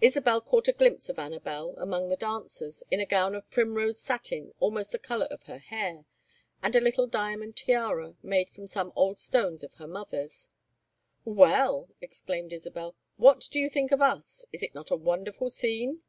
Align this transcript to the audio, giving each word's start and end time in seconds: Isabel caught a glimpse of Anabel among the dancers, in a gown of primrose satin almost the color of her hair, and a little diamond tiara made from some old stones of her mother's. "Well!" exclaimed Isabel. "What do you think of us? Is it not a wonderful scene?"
Isabel 0.00 0.40
caught 0.40 0.68
a 0.68 0.72
glimpse 0.72 1.10
of 1.10 1.18
Anabel 1.18 1.74
among 1.76 2.08
the 2.08 2.16
dancers, 2.16 2.82
in 2.90 2.98
a 2.98 3.04
gown 3.04 3.34
of 3.34 3.50
primrose 3.50 4.00
satin 4.00 4.54
almost 4.58 4.90
the 4.90 4.98
color 4.98 5.26
of 5.26 5.42
her 5.42 5.58
hair, 5.58 6.06
and 6.62 6.74
a 6.74 6.80
little 6.80 7.06
diamond 7.06 7.58
tiara 7.58 8.14
made 8.22 8.48
from 8.48 8.66
some 8.66 8.90
old 8.96 9.18
stones 9.18 9.62
of 9.62 9.74
her 9.74 9.86
mother's. 9.86 10.48
"Well!" 11.26 11.90
exclaimed 12.00 12.54
Isabel. 12.54 12.96
"What 13.18 13.48
do 13.50 13.60
you 13.60 13.68
think 13.68 13.92
of 13.92 14.00
us? 14.00 14.46
Is 14.50 14.62
it 14.62 14.74
not 14.74 14.90
a 14.90 14.96
wonderful 14.96 15.50
scene?" 15.50 16.04